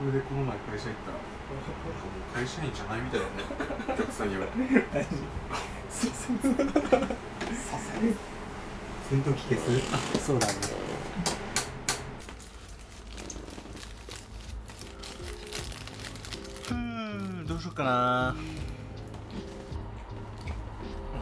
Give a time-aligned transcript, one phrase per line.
[0.00, 1.10] これでこの前会社行った。
[1.12, 3.32] ら会社員じゃないみたいだね。
[3.92, 4.56] お客さんに言われて。
[9.10, 9.60] 戦闘機消
[10.18, 10.38] すそう。
[10.38, 10.52] だね。
[16.70, 18.36] うんどうしようかな。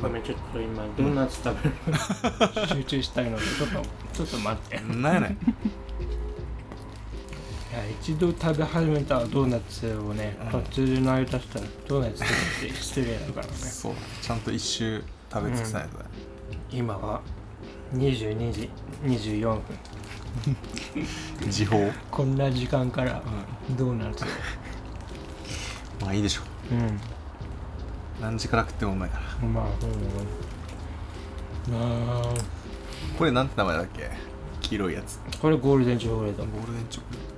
[0.00, 1.74] ごめんちょっと今ドーナツ食べる。
[2.78, 4.76] 集中したいのでちょっとちょっと待って。
[4.76, 5.30] いなんやねん。
[5.30, 5.36] や
[8.00, 10.36] 一度食べ始めたドーナツをね。
[10.52, 10.62] うん。
[10.62, 13.52] 途中で鳴り出したらドーナツ食べて失礼だからね。
[13.52, 13.92] そう。
[14.22, 15.02] ちゃんと一周
[15.32, 16.04] 食べ尽くさないとね、
[16.70, 17.20] 今は
[17.94, 18.70] 22時
[19.04, 19.62] 24分。
[21.50, 21.90] 時報？
[22.10, 23.22] こんな時間から
[23.76, 24.24] ドーナツ
[26.00, 26.74] まあいいでしょう。
[26.74, 27.00] ん。
[28.20, 29.48] 何時から食ってもうまいから。
[29.48, 29.64] まあ
[31.68, 31.70] う。
[31.70, 31.74] ん。
[31.74, 32.34] まあ
[33.18, 34.10] これなんて名前だっけ？
[34.60, 35.18] 黄色いやつ。
[35.40, 36.44] これゴールデンチョコレート。
[36.44, 37.37] ゴールデンチョコレート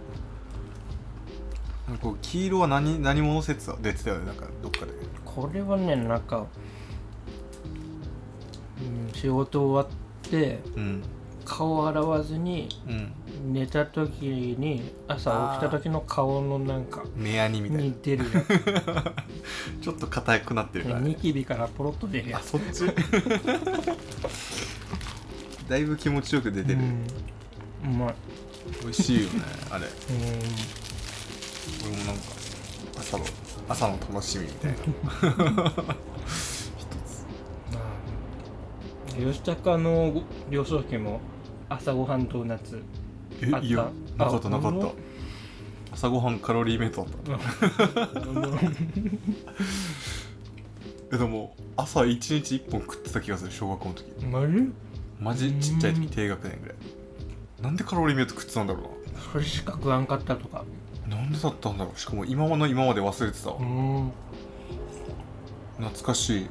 [1.91, 4.93] なんかこう黄色は何何者説は出てたよねなんかどっかで。
[5.25, 6.47] これはねなんか、
[8.81, 11.03] うん、仕事終わってうん。
[11.45, 13.13] 顔洗わずにうん。
[13.53, 17.85] 寝た時に朝起きた時の顔のなんか目やにみたいな。
[17.85, 18.45] 似てるや
[19.83, 20.99] ちょっと硬くなってるから。
[21.01, 22.43] つニねキビからポロッと出るやつ。
[22.43, 22.85] あそっち？
[25.69, 27.95] だいぶ気持ちよく出てる、うん。
[27.95, 28.15] うまい。
[28.83, 29.87] 美味しいよねあれ。
[29.87, 29.89] う
[31.91, 32.23] 俺もなんか
[32.99, 33.25] 朝の
[33.69, 34.79] 朝の楽しみみたいな。
[36.79, 37.27] 一つ。
[39.35, 41.21] 吉高の幼少期も
[41.69, 42.83] 朝ごはんドーナツ
[43.43, 43.59] あった。
[43.59, 44.89] えいやなかったあなかった。
[45.93, 47.45] 朝ごはんカロリーメイトだった。
[51.13, 54.05] えでも朝一日一本食ってた気がする小学校の時。
[54.27, 54.73] マジ？
[55.19, 56.77] マジちっちゃいうん時低学年ぐらい。
[57.63, 58.91] なんでカロリーメイト食ってたんだろ
[59.33, 60.61] それしか食わんかったとか。
[60.61, 60.65] う
[61.11, 61.99] ななんでだったんだろう。
[61.99, 63.57] しかも今の今まで忘れてたわ。
[63.59, 64.13] うん。
[65.79, 66.47] 懐かしい。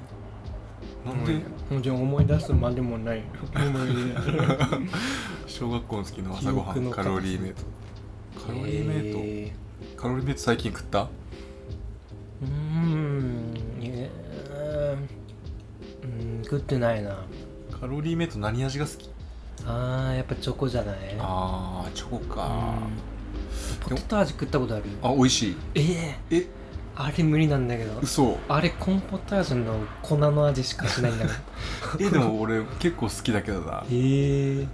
[1.05, 1.33] なんで？
[1.73, 3.23] もちろん思い出すまでもない。
[3.55, 3.93] 思い出。
[5.47, 7.63] 小学校の時の朝ごは記憶のんカロリーメイト。
[8.45, 9.53] カロリーメイト、え
[9.97, 10.99] カロリーメイト最近食った？
[10.99, 11.07] ー
[12.41, 13.53] うーん。
[13.81, 16.05] えー。
[16.05, 16.07] う
[16.41, 17.17] ん食ってないな。
[17.79, 19.09] カロリーメイト何味が好き？
[19.65, 20.97] あーやっぱチョコじゃない？
[21.19, 22.73] あーチョコか
[23.89, 25.57] うんポテト味食ったことあるあ美味しい。
[25.75, 25.81] え
[26.31, 26.35] え。
[26.37, 26.47] え？
[26.95, 27.99] あれ無理なんだけど。
[28.01, 28.37] 嘘。
[28.49, 31.37] あれコンポタージュの粉の味しかしないんだけど。
[32.07, 33.83] えでも俺結構好きだけどな。
[33.91, 34.67] ええ。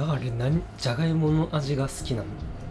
[0.00, 0.60] なあれ何？
[0.76, 2.26] じゃがいもの味が好きなの？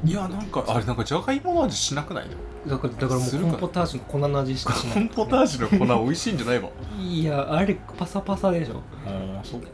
[0.05, 2.25] いやなんかあれなんかじゃがいもの味しなくない？
[2.27, 2.31] の
[2.71, 4.93] だからだからもうコンポタージュの粉の味しかしない。
[4.93, 6.69] コンポタージュの粉美味しいんじゃないわ
[6.99, 8.81] いやあれパサパサでしょ。
[9.05, 9.67] ああそっか。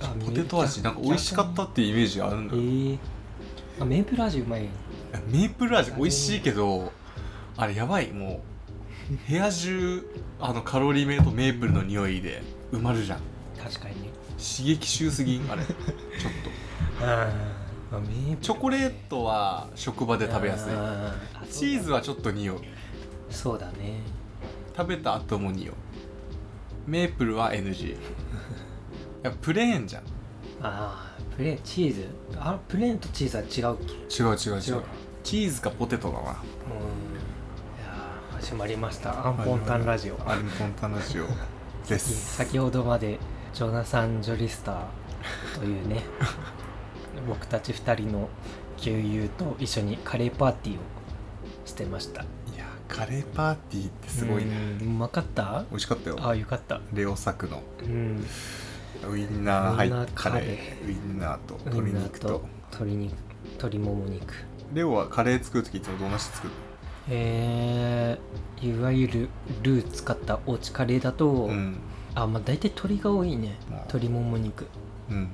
[0.00, 2.54] あポテト味なんか美味しかったっていうイメージがあるんだ。
[2.54, 2.62] えよ
[2.92, 2.98] え。
[3.80, 4.68] あメープル味うまい
[5.30, 6.92] メープル味美味しいけど
[7.56, 8.12] あれやばい。
[8.12, 8.42] も
[9.10, 10.06] う部屋中
[10.40, 12.42] あのカロリーメイトメープルの匂いで
[12.72, 13.20] 埋まるじゃん。
[13.62, 14.02] 確かに。
[14.02, 15.50] ね刺激臭すぎん？
[15.50, 15.64] あれ。
[15.64, 17.06] ちょっと。
[17.06, 20.72] あーチョコレートは職場で食べやすい。
[20.72, 22.60] あーチーズはちょっと匂う。
[23.30, 24.00] そうだね。
[24.76, 25.74] 食べた後も匂う。
[26.86, 27.96] メープルは NG い
[29.22, 30.02] やプレーンじゃん
[30.66, 32.06] ああプレーンチーズ？
[32.36, 33.92] あプレーンとチーズは違うっけ？
[34.22, 34.74] 違う違う違う。
[34.76, 34.82] 違う
[35.22, 36.20] チーズかポテトだな。
[36.20, 36.26] うん。
[36.26, 39.26] いやー始まりました。
[39.26, 40.14] アンポンタンラジオ。
[40.28, 41.26] アルポンタナジオ。
[41.88, 42.36] です。
[42.36, 43.18] 先ほどまで
[43.52, 46.02] ジョナサン・ジョリスターというね
[47.28, 48.28] 僕たち2人の
[48.76, 50.78] 旧友と一緒にカレーパーティーを
[51.66, 52.22] してました。
[52.22, 52.24] い
[52.58, 54.78] やカレーパーティーってすごいね。
[54.80, 55.64] うまかった？
[55.70, 56.16] 美味しかったよ。
[56.20, 56.80] ああよかった。
[56.92, 57.62] レオサクの。
[57.82, 58.26] うん
[59.08, 60.88] ウインナー入ったカレー。
[60.88, 62.42] ウインナーと鶏肉と。
[62.72, 63.14] 鶏肉
[63.52, 64.34] 鶏もも肉。
[64.72, 66.52] レオはカレー作る時いつもどんなして作る
[67.08, 69.28] えー、いわゆる
[69.62, 71.76] ルー使ったおうちカレーだと、のうん。
[72.14, 73.56] あまあ大体鶏が多いね。
[73.70, 73.74] あ。
[73.74, 74.66] 鶏もも肉。
[75.10, 75.28] うんうん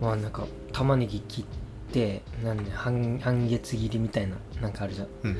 [0.00, 1.44] まあなんか玉ねぎ切っ
[1.92, 5.08] てなんで半半月切りみたいななんかあるじゃん。
[5.24, 5.30] うん。
[5.30, 5.36] うん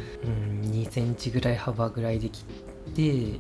[0.62, 2.43] うん2センチぐらい幅ぐらいで切
[2.91, 3.38] って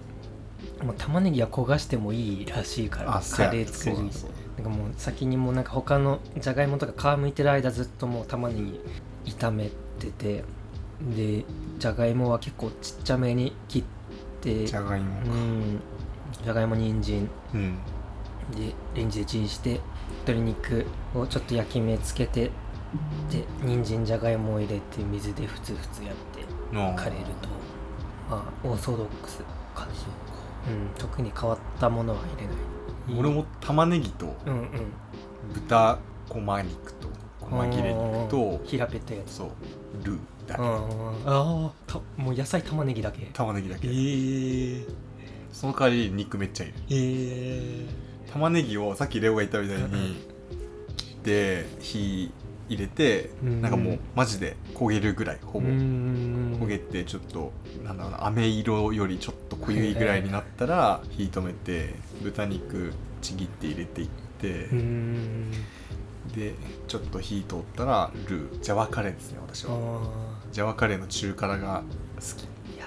[0.82, 4.30] もう玉ねぎは焦がしてもいいらしいからカレー作るそうだそう。
[4.56, 8.80] なんかもう先にもうなんか他のじゃがいもとか皮むいてる間ずっともう玉ね
[9.24, 10.44] ぎ炒めてて
[11.14, 11.44] で
[11.78, 13.84] じゃがいもは結構ちっちゃめに切っ
[14.40, 15.32] てだじゃがいもか。
[15.32, 15.80] うん。
[16.42, 17.28] じゃがいも人参。
[17.54, 17.78] うん。
[18.56, 19.80] でレンジでチンして
[20.26, 22.50] 鶏肉をちょっと焼き目つけて
[23.30, 26.16] で人参じゃがいもを入れて水でふつふつやっ
[26.70, 27.48] てのカレールと
[28.30, 29.42] まあオーソドックス
[29.74, 30.06] 感じ
[30.68, 30.90] うん。
[30.98, 33.20] 特に変わったものは入れない。
[33.20, 34.70] 俺も玉ねぎとうんうん。
[35.54, 35.98] 豚
[36.28, 37.08] こま肉と
[37.40, 39.34] 紛れ肉と平べったいやつ。
[39.34, 39.50] そう。
[40.02, 40.18] ルー
[40.48, 40.96] だうんけ
[41.26, 43.26] ああたもう野菜玉ねぎだけ。
[43.32, 43.88] 玉ねぎだけ。
[43.90, 44.84] え
[45.52, 46.74] その代わり肉めっちゃいる。
[46.90, 47.86] え
[48.32, 50.26] 玉ねぎをさっきレオが言ったみたいに
[50.96, 52.30] 切って火
[52.68, 53.62] 入れてうん。
[53.62, 55.68] なんかもうマジで焦げるぐらいほぼ。
[55.68, 57.52] うん焦げてちょっと
[57.84, 62.92] なんだろうな飴色よりちょっと濃いぐらいになったら火止めて豚肉
[63.22, 64.08] ちぎって入れていっ
[64.40, 65.50] てうん
[66.34, 66.54] で
[66.88, 68.60] ちょっと火通ったらルー。
[68.60, 70.02] ジャワカレーですね私あは。
[70.02, 70.08] あ
[70.52, 71.82] ジャワカレーの中辛が
[72.16, 72.42] 好き。
[72.74, 72.84] いや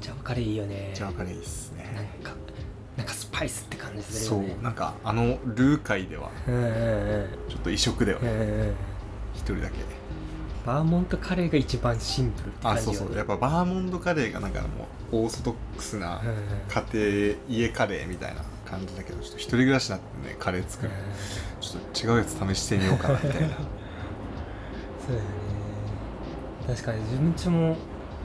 [0.00, 0.90] ージャワカレーいいよね。
[0.94, 2.32] ジャワカレーいいっすなんねか
[2.96, 4.56] なんかスパイスって感じするそよね。
[4.60, 7.28] うなんかあのルー界ではうんうんうん。
[7.48, 8.74] ちょっと異色だよねうんうん
[9.42, 9.74] 一人だけ。
[10.64, 13.16] バーモントカレーが一番シンプルって感あそうそう。
[13.16, 14.66] やっぱバーモントカレーがなんかも
[15.12, 16.34] うオーソドックスなうんうん
[16.68, 20.90] 家庭家カレーみたいな感じだけどちょっと一人暮らしになってねカレー作る
[21.60, 23.56] ちょっと違うやつ試してみようかなみたいなそうだよね
[26.68, 27.76] 確かに自分ちも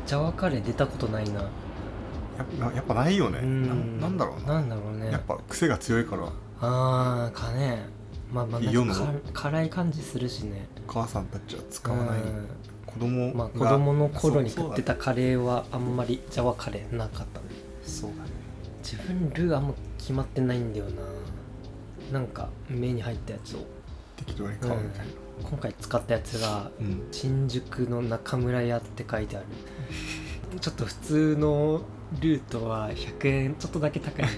[0.06, 6.28] ジャワカレー出たことないなやっぱやっぱないよねうんななんだろうななんだろうねやっぱ癖が強いから
[6.62, 7.86] ああかね
[8.32, 8.94] まあまあなん世の？
[8.94, 10.68] かか辛い感じするしね。
[10.88, 12.22] お母さんたちは使わない。
[12.22, 12.48] うん。
[12.86, 17.46] 子供がまあ子供の頃に食ってたカレーはあんまりジャワカレーなかったね。
[17.84, 18.30] そうだね。
[18.84, 22.20] 自分ルーあんま決まってないんだよな。
[22.20, 23.60] なんか目に入ったやつを。
[24.16, 25.14] 適当に買うみたいな。
[25.50, 27.08] 今回使ったやつがうん。
[27.12, 29.46] 新宿の中村屋って書いてある。
[30.60, 31.82] ちょっと普通の
[32.22, 34.36] ルートは100円ちょっとだけ高いんで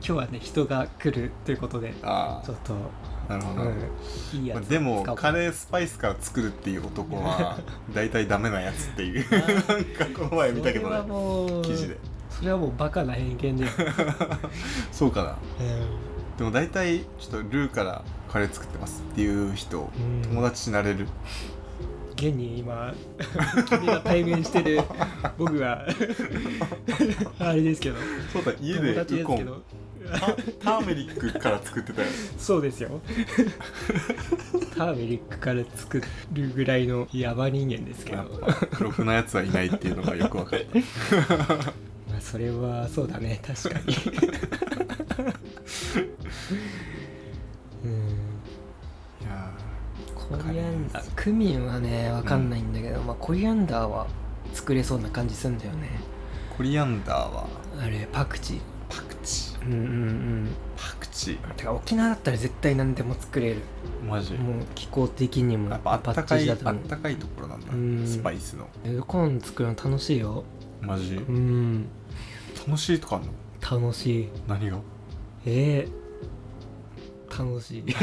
[0.00, 2.74] 今日はね人が来るということであちょっと、
[3.28, 7.58] あなるほど、うん、いいやでもカレースパイスから作るっていう男は
[7.94, 11.98] 大体ダメなやつっていうあなんかこの前見たけどそれはねもう記事で。
[12.30, 13.66] それはもうバカな偏見で、
[14.92, 15.30] そうかな。
[15.30, 15.36] う
[16.36, 19.90] でも大体ちょっとルーからカレー作ってますっていう人ん、
[20.22, 21.06] 友達になれる。
[22.12, 22.92] 現に今
[23.68, 24.80] 君が対面してる
[25.38, 25.86] 僕は
[27.38, 27.96] あれですけど。
[28.32, 29.54] そうだ家で友達でウコンすけど。
[29.54, 29.85] タ
[30.62, 32.08] ターメリックから作ってたよ。
[32.38, 33.00] そうですよ。
[34.76, 38.18] ターメリックから作るぐらいのヤバ人間ですけど。
[38.18, 38.28] やっ
[38.68, 41.72] ぱろくなやつはいないっていうのがよく分かった。
[42.10, 43.40] まあそれはそうだね。
[43.46, 43.96] 確かに。
[47.84, 47.92] うん。
[49.22, 49.50] いや
[50.14, 51.10] コリアンダー。
[51.16, 54.06] クミンはねわかんないんだけど、まあコリアンダーは
[54.52, 55.88] 作れそうな感じすんだよね。
[56.52, 57.46] ーコリアンダーは？
[57.78, 59.66] あれパクチーパクチー。
[59.66, 60.48] うんうんうん。
[60.76, 61.54] パクチー。
[61.54, 63.62] てか沖縄だったら絶対何でも作れる。
[64.08, 64.34] マジ？
[64.34, 67.72] もう気候的にもやっぱあったバかいあったかいところなんだ。
[67.72, 68.06] うん。
[68.06, 68.68] スパイスの。
[68.84, 70.44] うウコン作るの楽しいよ。
[70.80, 71.16] マジ？
[71.16, 71.86] うん。
[72.66, 73.28] 楽しいとかあんの？
[73.82, 74.28] 楽しい。
[74.46, 74.78] 何が？
[75.46, 77.84] えー、楽しい。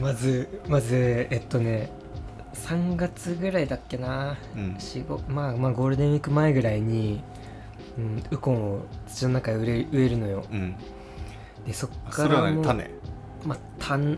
[0.00, 0.94] まずまず
[1.30, 1.90] えっとね
[2.54, 4.36] 3月ぐらいだっけな。
[4.54, 4.74] うん。
[4.74, 7.22] 4 5まあまあゴールデンウィーク前ぐらいに、
[7.98, 10.44] うん、ウコンを土の中に植えるのよ。
[10.50, 10.76] うん。
[11.66, 12.90] でそっから種。
[13.44, 14.16] まあ、種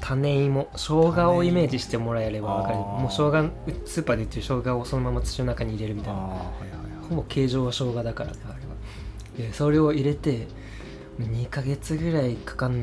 [0.00, 0.68] 種芋。
[0.72, 0.78] 生
[1.12, 2.76] 姜をイメージしてもらえれば分かる。
[2.76, 3.50] もう生姜
[3.86, 6.20] スーパーで売ってる生姜をそのまま土の中に入れるみたいな。
[6.20, 7.08] はいはいはい。
[7.08, 8.58] ほぼ形状は生姜だからねあれは。
[9.36, 10.46] でそれを入れて
[11.18, 12.74] 2ヶ月ぐらいかかる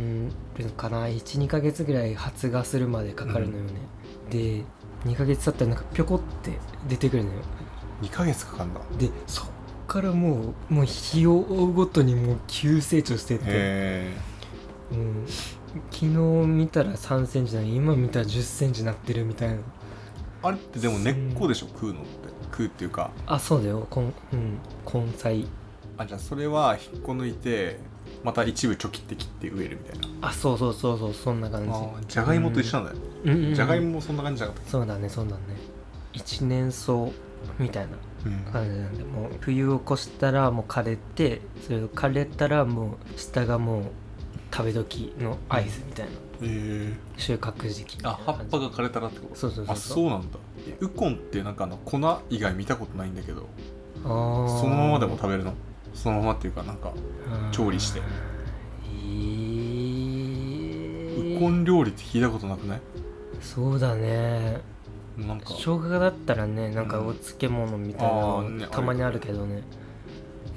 [0.60, 1.06] のかな。
[1.06, 3.72] 12ヶ月ぐらい発芽するまでかかるのよね、
[4.32, 4.64] で
[5.06, 7.40] 2ヶ月経ったらなんかぴょこって出てくるのよ。
[8.02, 8.82] 2ヶ月かかんだ。
[8.98, 9.48] でそっ
[9.90, 13.46] からもうもう日を追うごとにもう急成長してって。
[13.48, 14.14] へ
[14.92, 15.26] うん、
[15.92, 16.08] 昨日
[16.48, 19.56] 見たら3センチなのに今見たら1 0センチなってるみたいな。
[19.56, 19.60] え
[20.44, 21.68] あれってでも根っこでしょ？
[21.68, 22.10] 食うのって。
[22.52, 23.12] 食うっていうか。
[23.26, 23.88] あそうだよ。
[23.90, 25.48] こん、うん、根菜。
[25.98, 27.80] あじゃあそれは引っこ抜いて
[28.24, 30.28] また一部チョキって切って植えるみたいな。
[30.30, 32.08] あそうそうそうそうそんな感じ。
[32.08, 35.40] じゃがいもと一緒なんだよ、じゃがいももそんな感じじゃなかっそうだねそうだね。
[36.14, 36.94] 一年草
[37.58, 37.98] みたいな
[38.52, 43.84] 感じなんでもう冬を越したらもう枯れてそれを枯れたらもう下がもう
[44.52, 46.12] 食べ時の合図みたいな。
[46.42, 46.94] え。
[47.18, 49.36] 収穫時期あ葉っぱが枯れたらってこと？
[49.36, 50.40] そうそうそうあそうなんだ。
[50.68, 52.00] えウコンってなんかあの粉
[52.30, 53.48] 以外見たことないんだけど。
[54.02, 55.54] そのままでも食べるの？
[55.94, 56.94] そのままっていうかなんか
[57.52, 58.02] 調理して。
[58.86, 58.92] え。
[61.22, 62.82] ーウコン料理って聞いたことなくない？
[63.42, 64.62] そうだね
[65.28, 65.50] なんか。
[65.50, 69.64] 生姜だったらねなんかお漬物みたいなあのーねたまにあるけどね。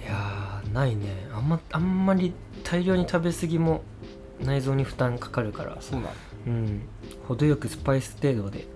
[0.02, 1.26] いやーないね。
[1.35, 2.33] あんまあんまり
[2.64, 3.83] 大量に食べ過ぎも
[4.40, 5.76] 内臓に負担かかるから。
[5.81, 6.12] そうなの？
[6.47, 6.83] うん。
[7.28, 8.66] 程よくスパイス程度で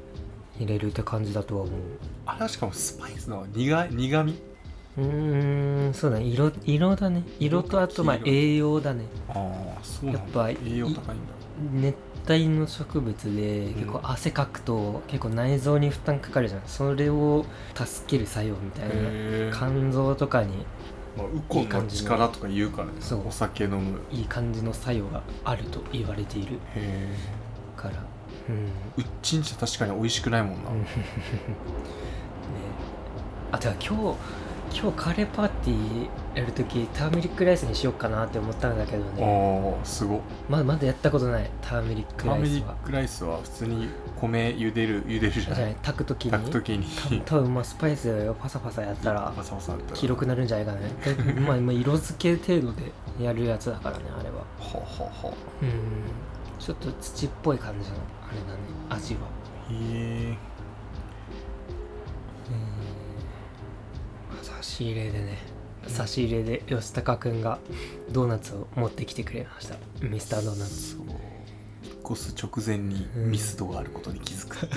[0.59, 1.81] 入れるって感じだとは思う。
[2.27, 4.43] あれはしかもスパイスの苦い苦味
[4.99, 6.25] うーんそうだね。
[6.25, 7.23] 色色だね。
[7.39, 9.05] 色とあとまあ栄養だね。
[9.29, 10.21] ああそうなんだ。
[10.21, 11.89] やっぱ栄養高いんだ。
[11.89, 11.95] ね
[12.29, 16.63] 帯の植物で結構汗かくと結構内臓に負担かかるじゃん。
[16.67, 20.67] それを助ける作用みたいな肝臓とかに
[21.17, 22.93] まあ、ウコンの力とか言うからね。
[23.01, 23.29] そう。
[23.29, 24.01] お酒飲む。
[24.13, 26.59] いい感じの作用があると言われている
[27.75, 28.05] から。
[28.51, 28.67] うん。
[28.97, 30.81] うっちん茶確かに美味しくないもんな、うん。
[30.85, 30.87] ね。
[33.51, 34.17] あてか今日
[34.73, 39.75] 今日カレーパーティーやるときターメリックライスにしようかなって思ったんだけどね。
[39.79, 40.19] ああすご。
[40.19, 43.89] っまだまだやったことないターメリックターメリライスはックライスは普通に
[44.21, 45.73] 米茹でる茹でるじゃない。
[45.73, 46.31] い炊くときに。
[46.33, 47.23] 炊く時に。
[47.25, 49.33] 多分まあスパイスをパサパサやったら。
[49.35, 49.97] パサパサだったら。
[49.97, 50.81] 黄色くなるんじゃないかね。
[51.35, 54.37] でまあまあ色付け程度でやるやつだからねあれは。
[54.59, 55.33] ははは
[55.63, 55.71] うん。
[56.59, 57.97] ちょっと土っぽい感じの
[58.29, 58.59] あれだね
[58.91, 59.21] 味は。
[59.71, 60.37] へえ
[64.77, 65.39] し入れでね
[65.87, 67.59] 差し入れで吉高くんが
[68.11, 69.77] ドーナツを持ってきてくれました。
[70.03, 70.99] ミスタードーナツ。
[72.05, 74.57] 越す直前にミスドがあることに気づく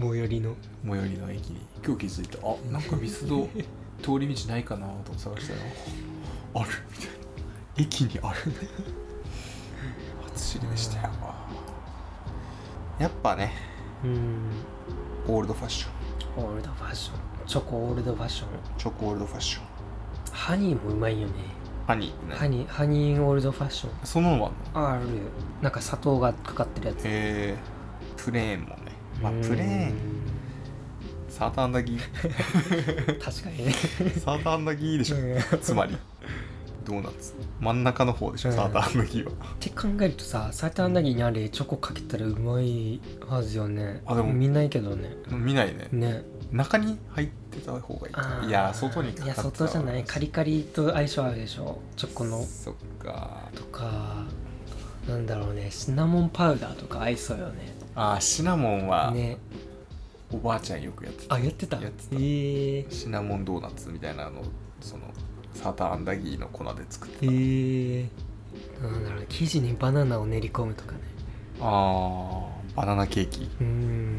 [0.00, 0.56] 最寄りの。
[0.84, 1.60] 最寄りの駅に。
[1.84, 2.38] 今日気づいた。
[2.48, 3.48] あなんかミスド
[4.02, 5.60] 通り道ないかなと探したら
[6.62, 7.12] あるみたいな。
[7.76, 8.52] 駅にある。
[10.32, 11.10] 初知りでしたよ。
[13.00, 13.52] やっぱね
[14.04, 14.50] うん。
[15.26, 16.44] オールドファッション。
[16.44, 18.48] オールドファッションチョコオールドファッション。
[18.78, 19.64] チョコオールドファッション。
[20.32, 21.34] ハニーもうまいよね。
[21.86, 22.34] ハニーね。
[22.34, 23.92] ハニーハニーオールドファッション。
[24.04, 24.88] そのままの？
[24.94, 25.02] ある。
[25.60, 27.02] なんか砂糖がかかってるやつ。
[27.04, 28.92] えー、プレーンもね。
[29.20, 29.94] まあプレーン。
[31.28, 33.16] サーターアンダギー。
[33.16, 33.72] ン 確かにね。
[33.72, 35.58] サーターアンダギーでしょ。
[35.58, 35.96] つまり
[36.84, 39.30] ドーナツ真ん中の方でしょ、うんサーターアンダギーは。
[39.30, 44.02] って考えるとさサーターアンダギーにあれチョコかけたらうまいはずよね。
[44.06, 44.32] あでも。
[44.32, 45.16] 見ないけどね。
[45.30, 45.88] 見ないね。
[45.92, 46.24] ね。
[46.50, 48.48] 中に入ってた方がいい。
[48.48, 50.04] いや外にかかいや外じゃない。
[50.04, 51.78] カリカリと相性合うでしょ？
[51.96, 52.42] チョコの。
[52.42, 53.48] そっか。
[53.54, 54.24] とか
[55.08, 55.70] なんだろうね。
[55.70, 57.74] シナモンパウダーとか合いそうよね。
[57.94, 59.38] あーシナモンはね。
[60.30, 61.34] おばあちゃんよくやってた。
[61.34, 61.76] あやってた？
[61.80, 62.16] やってた。
[62.16, 64.42] えー、シナモンドーナツみたいなの
[64.80, 65.02] その
[65.54, 68.08] サーターアンダギーの粉で作ってえ
[68.80, 70.98] た、ー、なんだろう生地にバナナを練り込むとかね。
[71.60, 72.76] あー。
[72.76, 73.50] バナナケーキ。
[73.60, 74.18] うん。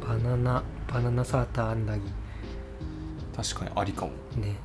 [0.00, 2.02] バナナバナナサーターアンダギ
[3.36, 4.12] 確かにありかも。
[4.36, 4.56] ーね。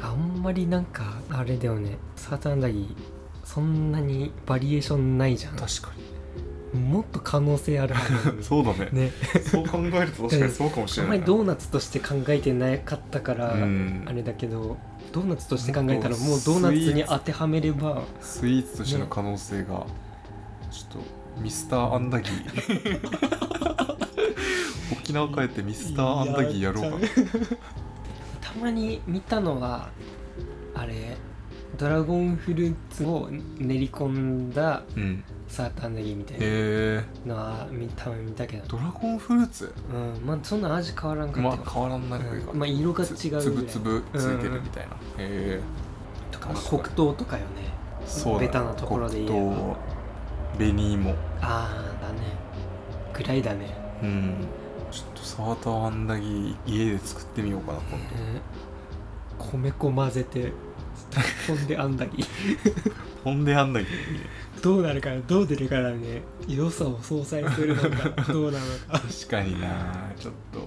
[0.00, 1.98] あんまりなんかあれだよね。
[2.16, 5.56] サーターアンダギーそんなにバリエーションないじゃん。
[5.56, 5.92] 確か
[6.74, 7.94] もっと可能性ある。
[8.42, 8.88] そうだね。
[8.92, 9.12] ね。
[9.50, 11.24] そう考えると確かに そうかもしあれないな。
[11.24, 14.04] んまりドーナツとして考えてなかったから、うん。
[14.06, 14.76] あれだけど
[15.12, 19.84] ドーナツとして考えたらもうドーナツに当てはめればスイーツとしての可能性が、ちょっ
[20.92, 20.98] と
[21.40, 23.00] ミスターアンダギー。
[24.92, 26.98] 沖縄帰ってミスターアンダギーやろうか。
[26.98, 27.06] な
[28.40, 29.88] たまに見たのは
[30.74, 31.16] あれ
[31.78, 33.28] ドラゴンフルーツを
[33.58, 38.66] 練り込んだうんサーターアンダギーみたいえのは見た見たけど。
[38.66, 39.72] ドラゴンフルーツ？
[39.92, 42.50] うんまあそんな味変わらんかったあ変わらんなくいいか。
[42.50, 43.42] うんまあ色が違うぐらい。
[43.42, 45.60] つぶつぶついてるみたいな、へえ
[46.32, 47.46] とかまあ黒糖とかよね。
[48.04, 49.54] そうだベタなところで言えば。
[49.54, 49.76] 黒糖
[50.58, 51.10] 紅芋。
[51.10, 52.18] ああだね。
[53.12, 54.34] ぐらいだねうん。
[54.90, 57.98] ちょっとサーターアンダギー家で作ってみようかな今
[59.38, 59.52] 度。
[59.58, 60.52] 米粉混ぜて
[61.46, 62.24] ほんであんだり
[63.24, 63.90] ほんでアンダギー
[64.64, 66.22] どうなるかなどう出るかなね。
[66.48, 68.98] 良さを相殺するのかどうなのか。
[68.98, 70.10] 確かにな。
[70.18, 70.66] ちょっと。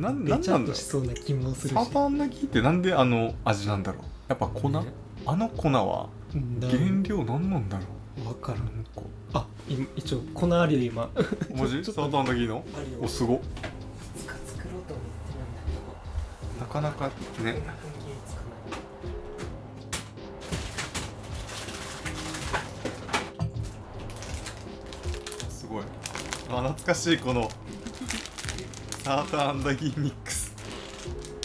[0.00, 0.76] なんべちゃなんだろう。
[0.76, 1.74] しそうな気もするし。
[1.74, 4.02] サーターアンダギーってなんであの味なんだろう。
[4.28, 4.80] やっぱ粉、ね。
[5.26, 6.08] あの粉は
[6.60, 7.84] だ原料何なんだろ
[8.28, 8.84] わからうん
[9.32, 11.10] あ今一応粉あるよ今。
[11.56, 11.84] マジ？
[11.84, 12.64] サーターアンダギーの
[13.00, 13.40] おすごい
[14.16, 15.06] つか作ろうと思っ
[16.54, 17.08] てなかなか
[17.42, 17.60] ね
[26.48, 27.50] あ懐かしいこの
[29.02, 30.54] サーターアンダギーミックス。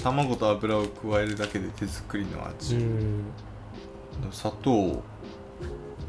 [0.03, 3.23] 卵と油を加えるだけで手作りの味、うん。
[4.31, 5.03] 砂糖。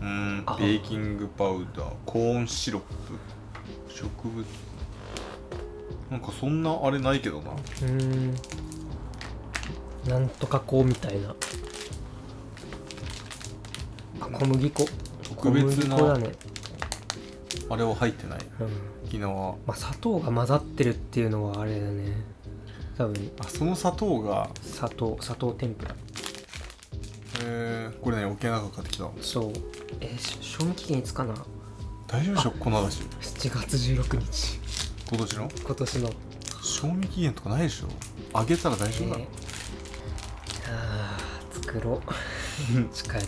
[0.01, 0.57] うんあ。
[0.59, 1.93] ベーキングパウダー。
[2.07, 3.19] コーンシロップ。
[3.93, 4.47] 植物。
[6.11, 7.51] なんかそんなあれないけどな。
[7.83, 8.35] うん。
[10.09, 11.35] なんとかこうみたいな。
[14.21, 14.85] あ小麦粉。
[15.23, 16.33] 特別小麦粉だなね
[17.73, 18.38] あれは入ってない。
[18.61, 18.69] うん。
[19.07, 22.17] 沖縄まあ砂糖が混ざってるっていうのはあれだね。
[22.99, 23.33] 多分。
[23.41, 24.50] あその砂糖が？
[24.62, 25.95] 砂糖砂糖天ぷら。
[27.45, 29.05] えー、これね沖縄から買ってきた。
[29.05, 29.52] のそう。
[30.00, 31.35] えーし賞味期限いつかな？
[32.07, 32.50] 大丈夫でしょ？
[32.50, 34.61] 粉だし7月16日。
[35.09, 35.49] 今年の？
[35.64, 36.11] 今年の。
[36.62, 37.88] 賞味期限とかないでしょ。
[38.35, 39.26] あげたら大丈夫なの、えー。
[40.69, 42.02] あー作ろう
[42.92, 43.23] 近い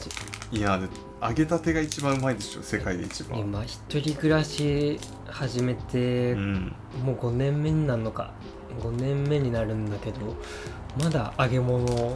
[0.53, 0.89] いやで
[1.23, 3.39] 揚げたてが一番うまいでしょ世界で一番。
[3.39, 6.73] 今一人暮らし始めて、うん。
[7.03, 8.33] もう5年目になるのか。
[8.83, 10.37] 5年目になるんだけど
[11.01, 12.13] まだ揚げ物を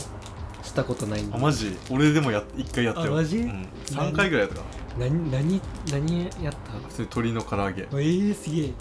[0.63, 1.77] したことないんであマジ？
[1.91, 3.13] 俺でもや一回やったよ。
[3.13, 3.39] あマジ？
[3.39, 4.67] うん、3回ぐらいやったか
[4.99, 5.07] な。
[5.07, 5.61] 何何
[5.93, 6.73] 何やった？
[6.89, 7.83] 普通に鶏の唐揚げ。
[7.83, 8.75] えー、すげえ。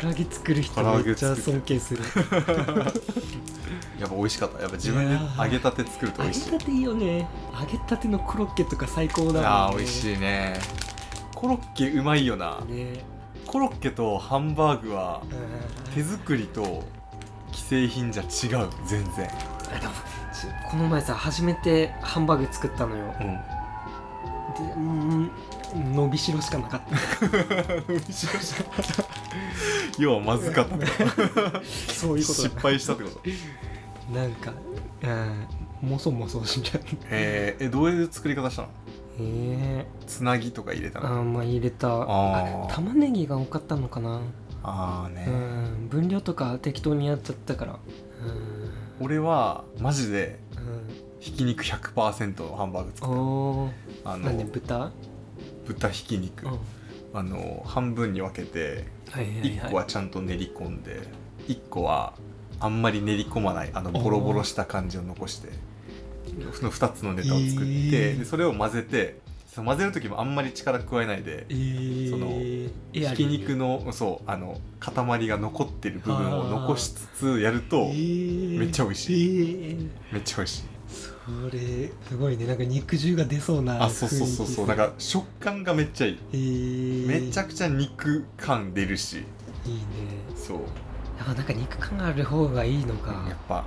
[0.00, 2.02] 唐揚げ作る人めっちゃ尊敬する
[3.98, 4.60] やっぱ美味しかった。
[4.60, 6.50] やっぱ自分で揚げたて作ると揚美味しい。
[6.50, 7.28] げたていいよね。
[7.58, 9.40] 揚げたてのコロッケとか最高だもんね。
[9.46, 10.54] あー美味しいね。
[11.34, 12.60] コロッケうまいよな。
[12.66, 13.04] ね。
[13.46, 15.22] コロッケとハンバーグは
[15.86, 15.94] うん。
[15.94, 16.84] 手作りと
[17.52, 18.26] 既製品じゃ違
[18.62, 18.68] う。
[18.86, 19.28] 全然。
[20.70, 23.14] この前さ初めてハンバーグ作ったのよ。
[23.20, 23.26] うん。
[24.66, 25.30] でうん
[25.94, 26.96] 伸びしろしかなかった。
[29.98, 30.76] 要はまずかった
[31.92, 32.48] そういうことだ。
[32.48, 33.20] 失敗したってこと
[34.12, 34.52] なんか
[35.82, 36.82] うんもそもそしちゃう。
[37.10, 38.68] えー、えどういう作り方したの？
[39.18, 41.08] えつなぎとか入れたー、の？
[41.08, 41.88] あーまあ入れた。
[41.88, 42.74] あー。
[42.74, 44.20] 玉ねぎが多かったのかな。
[44.62, 47.78] ああね、うん分量とか適当にやっちゃったから。
[49.00, 53.70] 俺はマジでうん、ひき肉100%のハンバーグ作っうん、お
[54.04, 54.90] たあで豚？
[55.66, 56.52] 豚ひき肉、うん。
[56.52, 56.58] は
[57.14, 59.34] あの半分に分けていはいはい。
[59.58, 61.02] 1個はちゃんと練り込んで
[61.48, 62.14] 1個は
[62.60, 65.48] あんまり練り込まないあのボロボロした感じを残して
[66.52, 68.18] その2つのネタを作って、へー。
[68.18, 72.28] でそれを混ぜてその混ぜる時もあんまり力加えないでえー、その
[72.92, 78.58] ひき肉のそうあの塊が残ってる部分を残しつつやるとえー。
[78.58, 79.24] めっちゃ美味しい。
[79.24, 79.88] えー。
[80.12, 80.62] めっちゃ美味しい。
[81.26, 82.46] それすごいね。
[82.46, 84.66] なんか肉汁が出そうなあそうそうそうそう。
[84.66, 86.18] だから食感がめっちゃいい。
[86.32, 89.24] えー、めちゃくちゃ肉感出るし。
[89.64, 89.80] いいね。
[90.36, 90.58] そう
[91.18, 93.12] やっぱなんか肉感がある方がいいのか。
[93.28, 93.64] やっぱ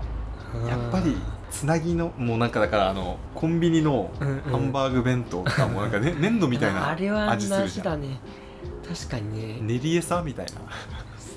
[0.67, 1.15] やっぱり
[1.51, 7.65] つなぎのもうなんかだからあのコンビニのハンバーグ弁当とかもなんか、ね、 粘土みたいなああれは味するじゃん。
[7.65, 8.19] なしだね。
[8.87, 9.59] 確かにね。
[9.61, 10.51] 練り餌みたいな。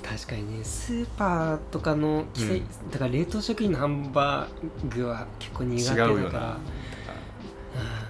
[0.09, 0.63] 確かにね。
[0.63, 2.91] スーパーとかの規制、うん。
[2.91, 6.07] だから冷凍食品のハンバーグは結構苦手だから。
[6.07, 6.39] 違うよな。
[6.39, 6.57] やっあ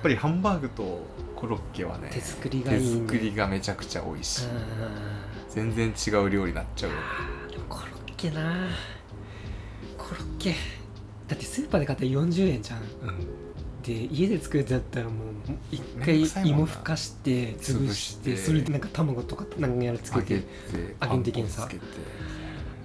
[0.01, 3.01] ぱりハンバーグとコロッケはね手作りがいいね。
[3.01, 4.45] 手作りがめちゃくちゃ美味しい。
[4.45, 4.49] ー
[5.49, 6.95] 全然違う料理になっちゃうよ。
[6.97, 7.92] ねあーでもコロッ
[8.23, 8.69] ケな。
[9.97, 10.55] コロッケ。
[11.27, 12.79] だってスーパーで買ったら40円じゃん。
[12.79, 13.83] うん。
[13.83, 15.15] で家で作るってなったらもう
[15.69, 15.81] 一
[16.31, 18.31] 回芋ふかして潰潰しして。
[18.31, 20.45] てそれでなんか卵とかなんかやらつけてて
[21.01, 21.63] 揚げん的にさ。
[21.63, 22.01] パン粉つけて。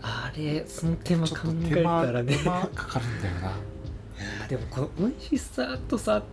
[0.02, 2.36] あれその手間考えたらね。
[2.36, 3.52] 手間かかるんだよな
[4.48, 6.24] でもこの美味しさとさ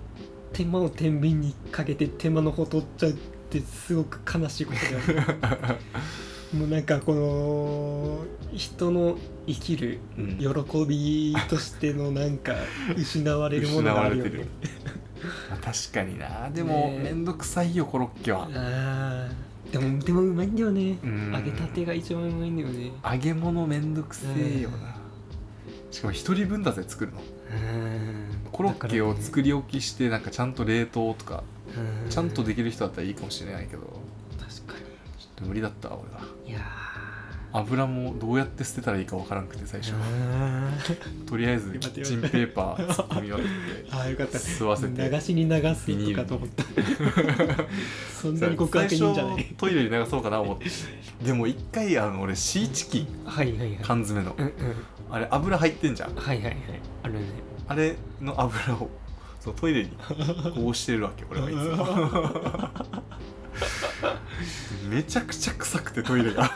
[0.54, 5.80] 手間を天秤にかけて手間の方取っちゃうってすごく悲しいことだよね
[6.54, 8.20] もうなんかこの
[8.56, 10.38] 人の生きるうん。
[10.38, 12.54] 喜びとしてのなんか
[12.96, 14.30] 失われるものがあるよね。
[14.32, 14.38] て
[15.50, 16.50] まあ確かにな。
[16.50, 17.04] でもねえ。
[17.04, 18.48] めんどくさいよコロッケは。
[18.54, 19.72] あー。
[19.72, 20.98] でもでもうまいんだよね。
[21.04, 21.34] うん。
[21.34, 22.92] 揚げたてが一番うまいんだよね。
[23.04, 24.96] 揚げ物めんどくせえようんな。
[25.92, 27.20] しかも一人分だぜ作るの。
[27.20, 28.52] うん。
[28.52, 31.44] コロッケを作り置きしてなんかちゃんと冷凍とか
[32.04, 32.10] うん。
[32.10, 33.82] ちゃんとできる人だったらいいかもしれないけど。
[34.40, 34.74] 確か
[35.18, 36.60] ちょっと無理だったわ俺はいや
[37.54, 39.94] 油もどうやって捨てたらいいかわからんくて最初。
[41.26, 43.50] とりあえずキッチンペーパー突っ込み分けて。
[43.92, 44.38] あーよかった。
[44.38, 45.10] 吸わせて。
[45.10, 46.64] 流しに流すとかと思った
[48.22, 49.36] そんなに極悪いいんじゃない。
[49.36, 50.66] 最初トイレに流そうかな思って。
[51.24, 53.08] でも一回あの俺シーチキン。
[53.24, 53.80] はいはいはい。
[53.82, 54.36] 缶詰の。
[54.38, 54.54] うんうん。
[55.10, 56.16] あれ油入ってんじゃん。
[56.16, 56.56] はいはいはい。
[57.04, 57.26] あるね。
[57.68, 58.90] あれの油を
[59.40, 59.92] そうトイレに
[60.56, 61.86] こうしてるわけ俺はいつも
[64.90, 66.52] めちゃくちゃ臭くてトイレが。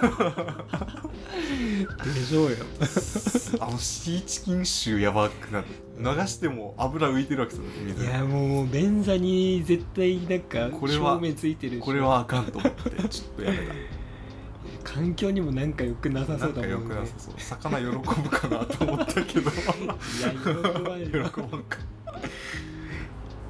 [2.03, 2.57] でしょうよ。
[3.59, 8.05] あのシーチキン臭やばくなって流しても油浮いてるわけですよ水。
[8.05, 11.79] いやもう便座に絶対なんかこれは照明ついてるし。
[11.79, 13.57] これはあかんと思ってちょっとやめ
[14.83, 16.71] 環境にもなんか良くなさそうんだもんね。
[16.71, 17.33] よくなさそう。
[17.38, 17.85] 魚喜
[18.21, 19.51] ぶかなと思ったけど。
[19.51, 21.77] いや喜ばん喜よばんか。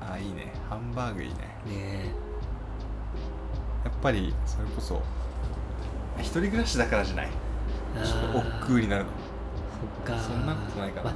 [0.01, 0.53] あいいね。
[0.69, 1.35] ハンバーグいいね。
[1.67, 2.28] ねやっ
[4.01, 5.01] ぱりそれこそ
[6.19, 7.29] 一人暮らしだからじゃない。
[7.97, 9.09] えちょっと億劫になるの
[10.05, 11.03] そっかそんなことないかな。
[11.05, 11.13] まあ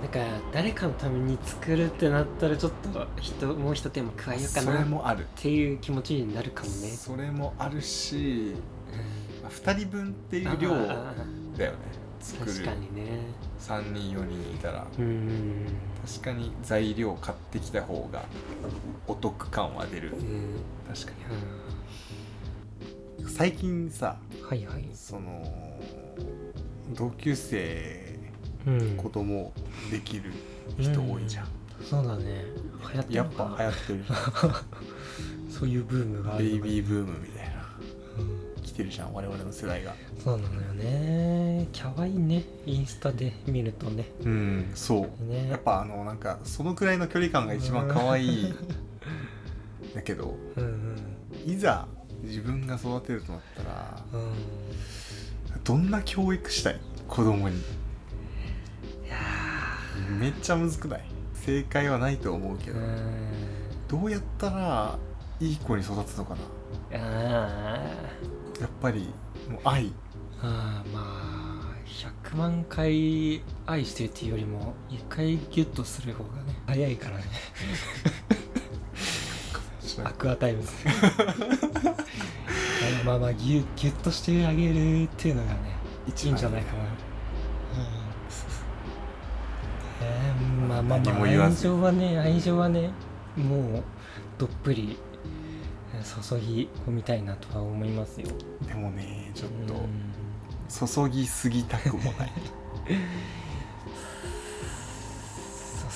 [0.00, 0.18] なんか
[0.50, 5.26] 誰かのために作るってなったらちょっと人もう一手間加えようかそなっれもある。
[5.36, 9.42] ていう気持ちになるかもね、それもあるし、うん。
[9.42, 11.14] まあ、2人分っていう量あ
[11.56, 11.76] だよね。
[11.96, 13.08] ー作る確かにね。
[13.60, 15.66] 3人4人いたらうん。
[16.06, 18.24] 確かに材料買ってきた方が
[19.06, 20.12] お得感は出る。
[20.12, 20.60] うん。
[20.88, 21.12] 確か
[23.18, 23.28] に。
[23.28, 24.88] 最近さはいはい。
[24.94, 25.42] その
[26.94, 28.18] 同級生
[28.66, 28.96] うん。
[28.96, 29.52] 子供
[29.90, 30.32] できる
[30.78, 31.46] 人多いじゃん、
[31.82, 32.44] そうだね。
[32.92, 33.56] 流行ってやっるのかな。
[33.56, 34.04] ぱ流行ってる
[35.50, 37.52] そういうブームがあるベイビーブームみたいな。
[38.18, 38.40] うん。
[38.49, 38.49] 来
[38.80, 39.94] てるじゃん我々の世代が。
[40.24, 41.68] そうなのよね。
[41.78, 42.44] 可愛いね。
[42.64, 44.06] インスタで見るとね。
[44.22, 45.24] うんそう。
[45.24, 45.50] ね。
[45.50, 48.54] やっぱあのなんかそのくらいの距離感が一番可愛い。
[49.94, 51.50] だけどうんうん。
[51.50, 51.86] いざ
[52.22, 54.32] 自分が育てるとなったらうん。
[55.62, 56.80] どんな教育したい？
[57.06, 57.56] 子供に。
[57.56, 57.60] い
[59.08, 59.16] や
[60.18, 61.04] めっちゃむずくない？
[61.34, 62.98] 正解はないと思うけど、ーうん。
[63.88, 64.98] どうやったら
[65.40, 66.40] いい子に育つのかな？
[66.92, 67.78] あ
[68.60, 69.12] やっぱり
[69.48, 69.86] もう愛。
[69.86, 69.92] ー
[70.42, 77.24] あーまあ100万回愛してるっていうよりも1回ギュッとする方がね早いからね。
[80.04, 80.70] Aqua Timez。
[83.04, 85.58] まあまあギュギュッとしてあげるっていうのがね
[86.06, 86.88] いいんじゃないかな、うん。
[90.02, 92.90] えーまあまあまあ愛情はね愛情はね
[93.36, 93.82] もう
[94.38, 95.09] どっぷりえー
[96.02, 98.28] 注ぎ込みたいなとは思いますよ。
[98.66, 99.66] でもねちょっうん。
[99.66, 99.88] と
[100.86, 102.32] 注ぎすぎたくもない。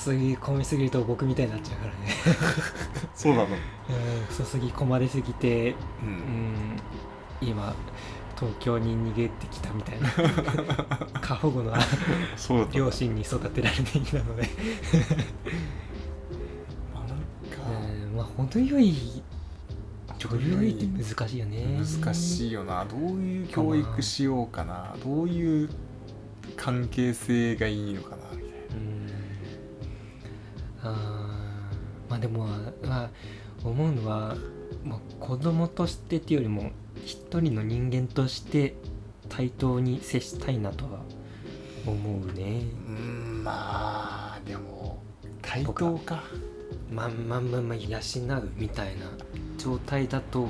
[0.05, 1.97] 注ぎ込みすぎると僕みたいになっちゃうからね。
[3.15, 3.45] そうなの。
[3.45, 3.55] うん
[4.45, 6.79] 注ぎ込まれすぎてううんん
[7.41, 7.73] 今
[8.37, 10.09] 東京に逃げてきたみたいな。
[11.21, 11.79] 過保護な
[12.73, 14.43] 両親に育てられてきたので、
[16.93, 17.23] まあなんか。
[17.67, 19.23] うんまあ程よい
[20.19, 21.79] 程よいって難しいよね。
[22.01, 22.85] 難いしいよな。
[22.85, 24.95] どういう教育しようかな。
[25.03, 25.69] どういう
[26.55, 28.15] 関係性がいいのかな。
[28.31, 29.09] みたいうん。
[30.83, 32.47] あーまあでも
[32.83, 33.09] まあ
[33.63, 34.35] 思うのは、
[34.83, 36.71] まあ、子供としてっていうよりも
[37.03, 38.75] 一人の人間として
[39.29, 41.01] 対等に接したいなとは
[41.85, 42.61] 思うね。
[42.87, 45.01] なうんまあでも
[45.41, 46.23] 対等か。
[46.91, 49.05] まあまあまあまあ養うみたいな
[49.65, 50.47] 状態だと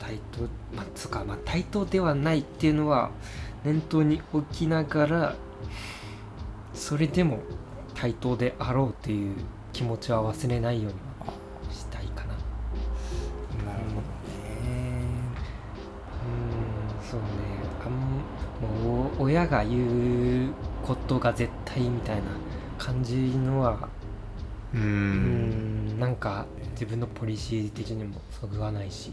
[0.00, 0.40] 対等
[0.74, 3.12] まあつうかまあ対等ではないっていうのは
[3.64, 5.34] 念頭に置きながら
[6.74, 7.38] それでも
[7.94, 9.36] 対等であろうっていう
[9.72, 11.32] 気持ちは忘れないようには
[11.70, 12.30] したいかな。
[13.72, 14.02] なるほどね。
[16.24, 17.26] うんそうね。
[17.84, 17.92] あん
[18.68, 20.52] もう親が言う
[20.82, 22.22] ことが絶対みたいな
[22.76, 23.88] 感じのは
[24.74, 26.46] ううんんなんか
[26.82, 29.12] 自分のポリシー的にもそぐわないし、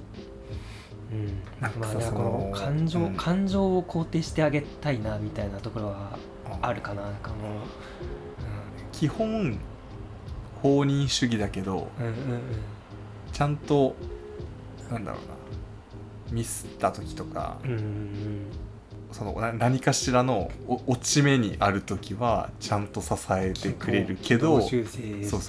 [1.12, 3.16] うん、なんかさまあねこそのの感情、うん。
[3.16, 6.18] 感情を肯定してあげたいなみたいなところは
[6.64, 7.04] あるかな。
[7.04, 7.36] なんかも
[8.92, 9.60] 基本
[10.64, 12.32] 放任主義だけどう、うん、うんうん。
[12.32, 12.42] うん
[13.32, 13.96] ちゃんと
[14.90, 15.22] なんだろう
[16.32, 18.46] なミスった時とか、うんうん
[19.12, 24.62] そのな何かしらのお落ち目にある時はちゃんと支えてくれるけど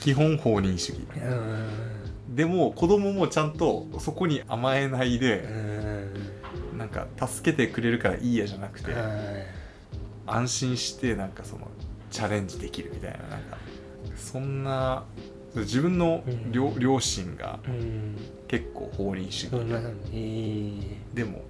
[0.00, 1.00] 基本放任主義。
[1.16, 1.99] うんうん
[2.30, 6.78] でも子供もちゃんとそこに甘えないうんでうん。
[6.78, 9.42] なんか助けてくれるからいいやじゃなくてうん
[10.26, 11.68] 安心してなんかその
[12.10, 13.56] チャレンジできるみたいななんか
[14.16, 15.04] そんな
[15.56, 16.78] 自分の両,、うん。
[16.78, 18.16] 両親がうん。
[18.48, 19.78] 結構放任主義そんな
[20.12, 20.82] えー
[21.14, 21.42] でも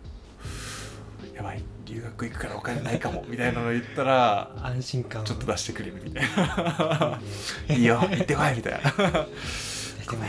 [1.35, 5.23] やばい留学行くからお金ないかもみたいなの言ったら安心感。
[5.23, 7.21] をちょっと出してくれるみたいな。
[7.69, 8.91] いい よ行ってこいみたいな。
[8.91, 10.25] でも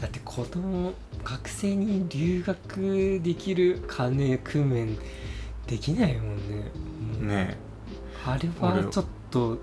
[0.00, 0.92] だって子供
[1.24, 4.96] 学生に留学できる金工面
[5.66, 6.70] できないもんね。
[7.20, 7.56] ね
[8.24, 9.58] あれはちょっと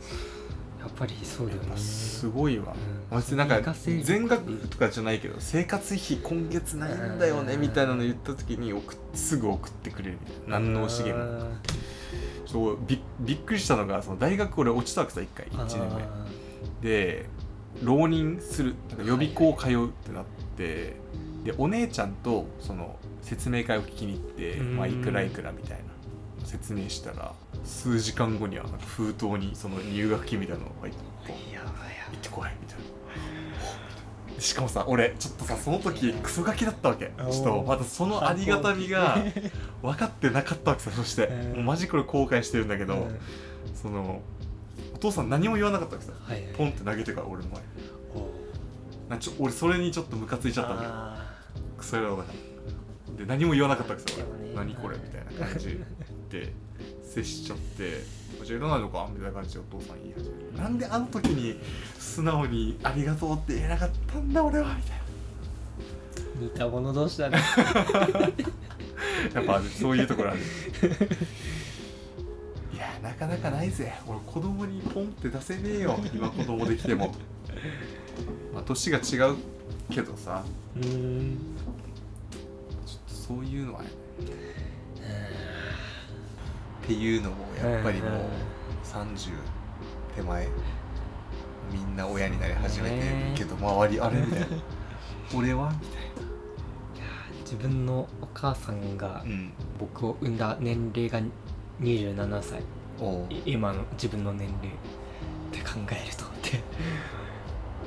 [0.79, 1.77] やっぱりそうだよね。
[1.77, 2.75] すごいわ。
[3.11, 3.17] うん。
[3.17, 10.17] 別になんか全額とかじゃないけど生活費今月ないんだよねみたいなの言った時に送っすぐ送ってくれる
[10.47, 11.19] 何の惜しげも。
[11.19, 11.47] あ
[12.45, 15.47] そうびびっくりしたのがその大学俺落ちたわけさ1回。
[15.47, 16.07] ー1年目あ
[16.81, 17.25] で
[17.83, 20.25] 浪人するなんか予備校通うってなっ
[20.57, 20.95] て、
[21.43, 24.77] でお姉ちゃんとその説明会を聞きに行って、うん。
[24.77, 25.83] まあ、いくらいくらみたいな
[26.45, 27.33] 説明したら
[27.63, 32.85] 数時間後にはなんか封筒にその入学金みたいなのが入って行ってこいみたいな。
[34.39, 37.11] しかもさ俺ちょっとさその時クソガキだったわけ。
[37.31, 39.17] ちょっとまだそのありがたみが
[39.81, 41.53] 分かってなかったわけさそして、うん。
[41.53, 43.19] もうマジこれ後悔してるんだけど、うん。
[43.73, 44.34] そのお
[45.05, 46.13] 父さん何も言わなかったわけさ。
[46.23, 47.61] はいはいポンって投げてから俺の前
[48.15, 50.89] おなんちょ俺それにちょっとムカついちゃったんだよ。
[50.93, 51.35] あ
[51.77, 53.15] クソ野郎だから。
[53.17, 54.53] で何も言わなかったわけさ俺。
[54.55, 55.79] 何これみたいな感じ
[56.29, 56.53] で。
[57.03, 58.03] 接しちゃって
[58.43, 61.57] 「じゃあいらないのか?」みたいな感じでお父さん言い始めるなんであの時に
[61.97, 64.75] 素直に「ありがとう」って言えなかったんだ俺は？
[64.75, 67.37] みたいー似た者同士だね。
[69.33, 70.39] な やっぱそういうところある
[73.05, 73.93] なかなかないぜ。
[74.07, 77.13] 俺子供にポンって出せねえよ今子供できても。
[78.65, 79.35] 年が違う
[79.91, 80.43] けどさ。
[80.75, 81.37] うーん。
[82.83, 83.89] ちょっとそういうのはね。
[86.83, 88.11] っていうのもやっぱりもう
[88.83, 89.33] 30
[90.15, 90.47] 手前。
[91.71, 93.03] みんな親になり始めてる
[93.35, 94.47] けど周りあれみたいな。
[95.35, 96.05] 俺はみたい
[97.41, 99.23] 自分のお母さんが
[99.79, 101.21] 僕を産んだ年齢が
[101.81, 102.61] 27歳
[103.45, 104.71] 今の自分の年齢っ
[105.51, 106.61] て考えるとって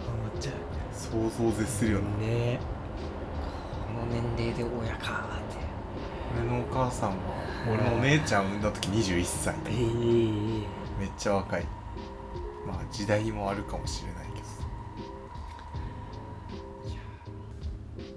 [0.06, 0.52] 思っちゃ
[0.92, 2.20] 想像を絶するよなう。
[2.20, 2.60] ね。
[3.86, 5.56] この年齢で親かーって。
[6.38, 7.16] 俺のお母さんは
[7.66, 9.54] 俺のお姉ちゃん産んだ時21歳。
[9.66, 10.60] えー、
[10.98, 11.64] めっちゃ若い。
[12.66, 14.48] まあ時代もあるかもしれないけど。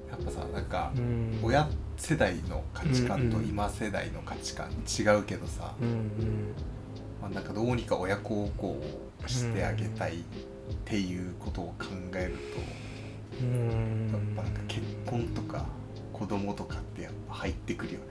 [0.10, 1.39] やっぱさなんかうん。
[1.41, 6.54] 親世代の価値観と今世代の価値観違うけどさ、うんうん
[7.22, 8.82] まあ、なんかどうにか親孝行を
[9.28, 10.18] してあげたいっ
[10.86, 12.38] ていうことを考える
[13.40, 14.12] と、ん。
[14.12, 15.66] やっぱなんか結婚とか
[16.14, 18.06] 子供とかってやっぱ入ってくるよね。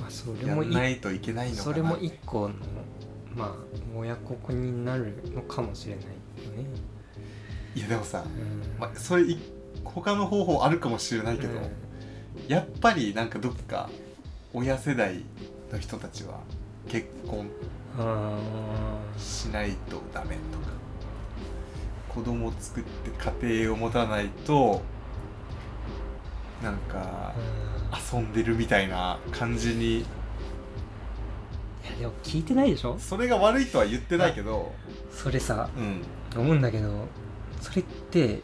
[0.00, 1.64] まあそれやもないといけないのかな。
[1.64, 2.54] それも一個の
[3.34, 3.52] まあ
[3.96, 6.14] 親孝行になるのかもしれないよね。
[7.74, 8.80] いやでもさ、うん。
[8.80, 9.38] まあ、それい
[9.82, 11.60] 他の方法あるかもしれないけど、
[12.48, 13.90] やっぱりなんかどっか
[14.52, 15.24] 親世代
[15.72, 16.40] の人たちは
[16.88, 17.50] 結婚
[19.18, 20.74] しないとダメとか。
[22.08, 23.10] 子供を作って
[23.42, 24.82] 家庭を持たないと
[26.62, 27.34] なんか
[28.12, 29.98] 遊んでるみたいな感じに。
[29.98, 30.04] い
[31.90, 32.96] やでも聞いてないでしょ？
[33.00, 34.72] それが悪いとは言ってないけど、
[35.10, 36.02] それさうん、
[36.40, 37.08] 思うんだけど
[37.60, 38.42] それって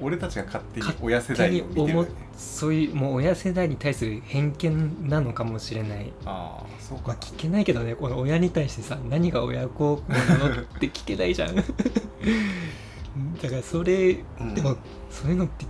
[0.00, 2.08] 俺たちが勝手に勝親世代を見てるよね。
[2.36, 6.12] そういうもう親世代に対する偏見なのかもしれない。
[6.24, 7.08] ああそうか。
[7.08, 11.56] まあ聞けないけどねこの親に対してさ何が親孝行なのって聞けないじゃん。
[11.56, 14.54] だからそれうん。
[14.54, 14.76] でも
[15.10, 15.64] そういうのって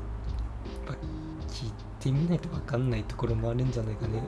[1.51, 4.23] 聞いてみないと分かんないところもあるんじゃないかね。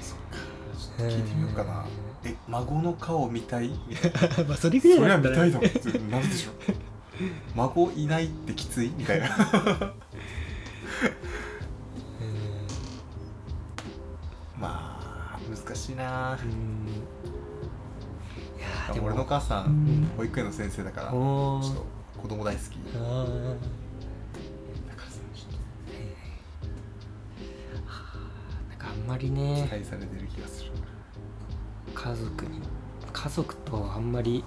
[0.00, 1.04] そっか。
[1.04, 1.84] 聞いてみようかな。
[2.24, 3.70] え孫の顔見たい？
[4.46, 5.64] まあそれぐらいそりゃ見たいだろ。
[6.10, 6.50] なるでしょ
[7.56, 8.92] 孫いないってきつい？
[8.96, 9.28] みたいな。
[14.58, 14.98] ま
[15.34, 16.38] あ難しいな。
[16.42, 16.84] うん。
[18.94, 19.06] でも。
[19.06, 20.02] 俺のお母さうん。
[20.02, 21.86] ん保育園の先生だからちょっと
[22.22, 22.64] 子供大好き。
[22.92, 23.04] だか
[25.04, 25.58] らさちょっ
[28.68, 30.72] なんかあんまりと期ね待されてる気がする。
[31.94, 32.60] 家族に
[33.12, 34.44] 家族とあんまり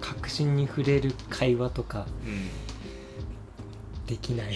[0.00, 2.48] 確信に触れる会話とかうん
[4.06, 4.54] できない。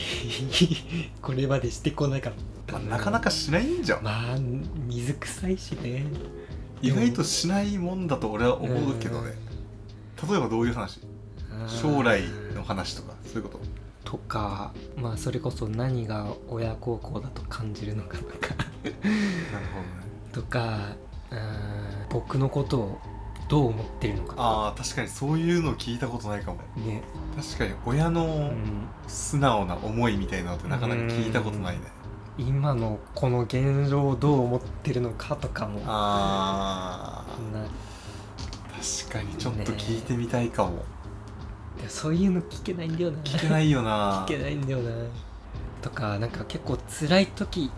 [1.23, 2.33] これまでしてこなかっ
[2.67, 4.03] たまあなかなかしないんじゃん。
[4.03, 4.37] まあ
[4.89, 6.05] 水臭いしね。
[6.83, 9.35] 意外としないもんだと俺は思うけどね。
[10.29, 11.01] 例えばどういう話？
[11.01, 12.23] うん将来
[12.55, 13.61] の話とかそういうこ
[14.05, 14.11] と？
[14.11, 18.55] とかまあそれこそ何が親孝行だと感じるのかとか。
[18.85, 19.05] なるほどね。
[20.33, 20.97] とか
[21.31, 21.39] うん
[22.11, 22.99] 僕のことを
[23.49, 26.59] どう思ってるのかああ確かにそういうの聞いたことないかも。
[26.77, 27.03] ね、
[27.37, 31.83] 確かに親うのん、素直な思いみたいなのってなかなか聞いたことないね。
[32.39, 35.81] 今のこの現状をどう思ってるのかとかも。
[35.81, 37.85] なあー。
[39.09, 40.85] 確かにちょっと聞いてみたいかも、
[41.81, 43.19] でそういうの聞けないんだよな。
[43.23, 44.25] 聞けないよな。
[44.27, 44.91] 聞けないんだよな。
[45.81, 47.71] とかなんか結構辛い時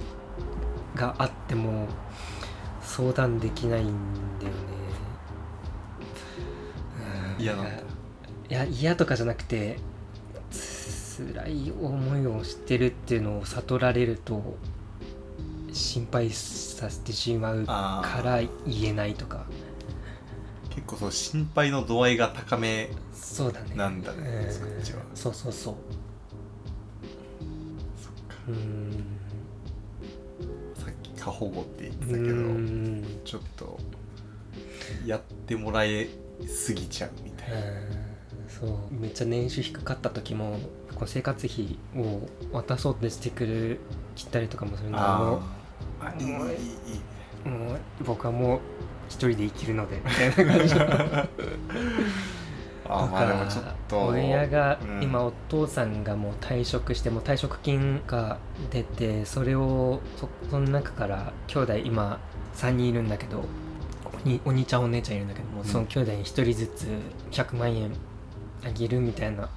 [0.94, 1.86] があっても
[2.80, 3.84] 相談できないん
[4.40, 4.56] だよね。
[4.70, 4.75] うん
[7.38, 7.70] 嫌なんだ。
[7.72, 7.78] い
[8.48, 9.78] や嫌とかじゃなくて
[10.50, 14.56] つ辛い思いをしてるっていうのを悟られると
[15.72, 19.46] 心配させてしまうから言えないとか。
[20.70, 23.74] 結構そう心配の度合いが高めそうだね。
[23.74, 24.52] なんだねうん。
[24.52, 25.02] そっちは。
[25.14, 25.74] そうそうそう。
[27.96, 28.36] そっか。
[28.48, 29.04] うん。
[30.74, 33.04] さっき過保護って言ってたうけどん。
[33.24, 33.78] ちょっと
[35.06, 36.08] やってもらえ
[36.46, 37.56] すぎちゃうみたいな。
[38.48, 38.70] そう。
[38.90, 40.58] めっちゃ年収低かった時も
[40.94, 43.80] こう生活費を渡そうとしてくる
[44.14, 46.06] 来たりとかもするのもあー。
[46.08, 47.48] あいいいいいい。
[47.48, 48.60] もう僕はもう
[49.08, 50.74] 一人で生きるのでみたいな感じ。
[52.88, 55.02] あーまあでもちょっと親が、うん。
[55.02, 58.38] 今お父さんがもう退職してもう退職金が
[58.70, 62.20] 出てそれをそその中から兄弟今
[62.54, 63.44] 3人いるんだけどお
[64.24, 65.66] にお兄ちゃんお姉ちゃんいるんだけども、うん。
[65.66, 66.86] その兄弟に1人ずつ
[67.30, 67.92] 100万円
[68.64, 69.48] あげるみたいな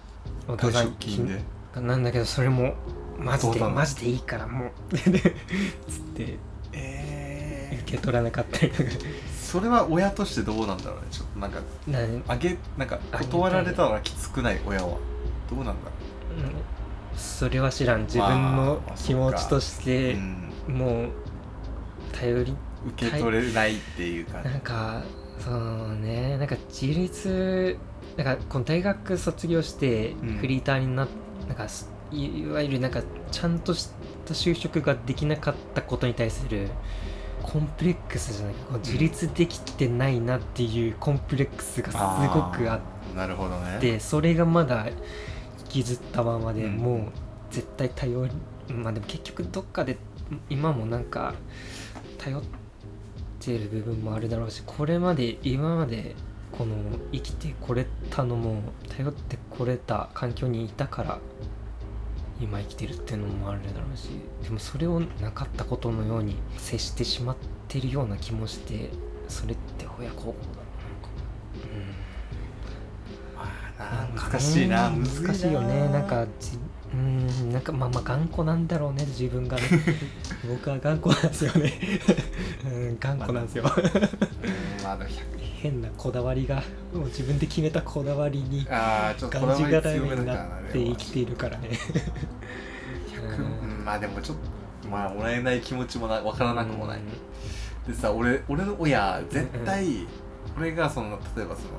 [0.47, 1.41] お金で。
[1.75, 2.73] なんだけどそれも
[3.17, 4.71] マジでマジでいいからもう。
[4.97, 5.09] つっ
[6.15, 6.37] て
[6.73, 8.89] え受け取らなかったりとか。
[9.39, 11.39] それは親としてどうなんだろうねちょっと。
[11.39, 14.97] なんかなあげなんか断られたらきつくない親は。
[15.49, 15.77] どうなんだろ
[16.37, 17.15] う。
[17.15, 17.17] ん。
[17.17, 18.03] それは知らん。
[18.03, 21.09] 自分のまあ気持ちとしう、てうん、もう
[22.11, 22.55] 頼り
[22.87, 25.03] 受け取れないっていうか、なんか
[25.39, 27.77] そうねなんか自立
[28.17, 30.37] なんかこの大学卒業してうん。
[30.37, 31.07] フリーターになっ
[31.47, 33.89] なんかすいいわゆるなんかちゃんとし
[34.25, 36.69] た就職ができなかったことに対する
[37.43, 42.79] コンプレックスじゃないこう自立できてないなっていうコンプレックスがすごくあっ
[43.15, 43.77] なるほどね。
[43.79, 44.95] てそれがまだ引
[45.69, 46.77] きずったままで、うん。
[46.77, 47.01] もう
[47.49, 49.97] 絶対頼りまあでも結局どっかで
[50.49, 51.33] 今もなんか
[52.17, 52.58] 頼って
[53.47, 56.15] る部分もあるだろうしこれまで今まで
[56.51, 56.75] この
[57.11, 61.19] 生きてこれたのも頼ってこれた環境にいたから
[62.41, 64.09] 今生きてるっていうのもあるだろうし
[64.43, 67.35] でもそれをなかったことのように接してしまっ
[67.67, 68.89] てるような気もして
[69.27, 71.09] それって親孝行だななんか。
[71.55, 72.09] うん。
[73.37, 75.89] まあ難しいな難しいよね。
[75.89, 76.57] なんかじ
[76.93, 79.63] うんなんかまあまあ頑固なんだろうね自分がね。
[80.47, 81.73] 僕は頑固なんですよね。
[82.65, 83.63] うん頑固なんですよ。
[83.63, 91.69] うんまあでも100変なこだわりがもう自分で決めたこだわりにああちょっとこがんじがらめになって生きているからね。
[93.07, 93.85] 100うん。
[93.85, 96.99] まあでもちょっとまあもらえない気持ちもな分からなくもない、
[97.87, 100.07] でさ俺俺の親絶対
[100.57, 101.69] 俺がその例えばその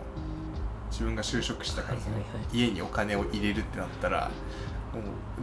[0.91, 4.31] 自分が就職したからそのはいはいは家にお金を入れるってなったら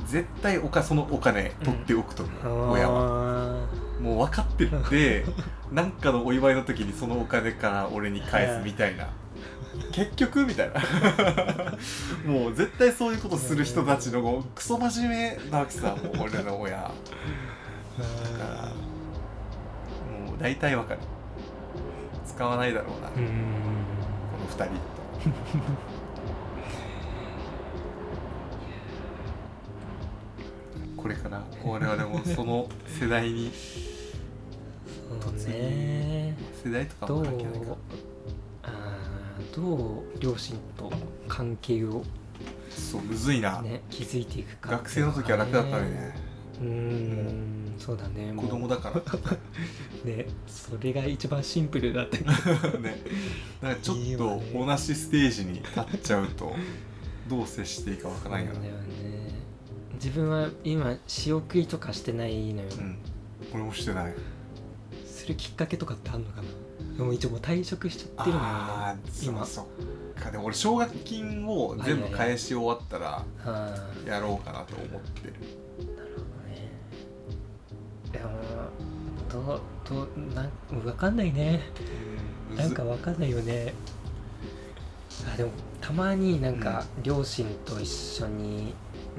[0.06, 3.54] 絶対おかそのお金取っておくと思う、うん親は。
[3.62, 3.68] は
[4.02, 5.26] もう分かってって
[5.72, 9.10] なんかのお祝いの時にそのお金から俺に返すみたいな。
[9.92, 10.82] 結局みたいな。
[12.26, 16.78] もう絶対そういうことする人たちのもうクソ真面目なわけさもう俺の親。
[16.78, 16.94] だか
[18.40, 18.66] ら
[20.28, 21.00] もう大体分かる。
[22.26, 23.16] 使わないだろうな、うん。
[23.16, 24.74] この2人
[31.08, 33.50] これから我々もその世代に。
[35.22, 36.36] そうね。
[36.66, 37.78] 世代とかどうも関係ないか。
[39.56, 40.92] どう両親と
[41.30, 42.04] 関係を
[42.70, 44.72] そうむずいな、ね築いていくか。
[44.72, 46.14] 学生の時は楽だったね。
[46.60, 48.34] うーんそうだね。
[48.36, 49.02] 子供だから。
[50.04, 52.18] ねそれが一番シンプルだった。
[52.80, 52.98] ね。
[53.62, 54.52] なんかちょっとね。
[54.54, 56.54] 同じステージに立っちゃうと
[57.30, 58.54] どう接していいかわからんよね。
[58.56, 59.27] そうだよね
[59.98, 62.98] 自分は今仕送りとかしてないのよ、うん。
[63.54, 64.14] 俺もしてない。
[65.06, 66.48] するきっかけとかってあんのかな？
[66.98, 68.50] でも一応もう退職しちゃってるのよね。
[68.50, 70.32] ああ今そうそっか。
[70.32, 75.34] でも俺奨学金を全部返し終わったらはやろうかなと思ってる。
[75.80, 76.72] あなるほどね。
[78.12, 78.30] でも
[79.30, 81.62] どうどうなん分かんないね。
[82.52, 83.74] うんなんかわかんないよね。
[85.34, 88.74] あでもたまになんか両親と一緒に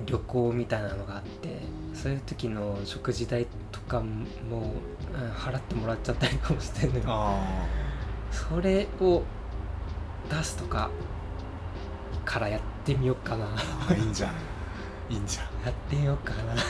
[0.06, 1.58] 旅行みたいなのがあって
[1.94, 7.04] そういう時の食事代とかもうん払ってもらっちゃったりかもしてんのよ。
[7.06, 7.66] あ
[8.30, 9.22] それを
[10.30, 10.90] 出すとか
[12.24, 13.46] からやってみようかな。
[13.88, 14.32] あいいんじゃん
[15.12, 15.16] い？
[15.16, 16.54] いんじゃんやってみようかな。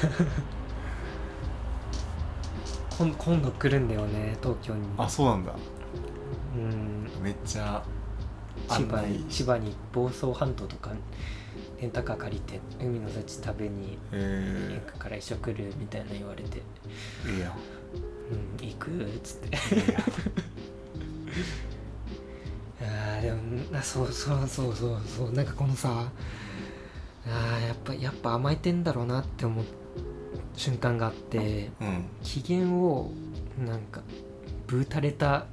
[2.99, 4.81] 今今度来るんだよね東京に。
[4.97, 5.53] あそうなんだ。
[6.57, 7.09] うん。
[7.23, 7.83] めっちゃ
[8.69, 10.91] 千葉に千葉に房総半島とか
[11.81, 16.63] レンタカー借りて海の幸食べにえ行くから一緒来るみたいな言われて。
[17.25, 17.57] ー、いいや
[18.61, 19.75] 「うん行く」っつって。
[19.77, 20.01] いいや
[22.81, 23.39] あーでも
[23.79, 26.11] あそうそうそうそうそうなんかこのさ
[27.27, 29.65] あーやっぱやっぱ甘えてんだろうなって思う
[30.57, 32.05] 瞬間があってうん。
[32.23, 33.11] 機嫌を
[33.59, 34.03] なんか
[34.67, 35.47] ぶうたれた